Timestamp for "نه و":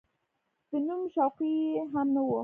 2.15-2.31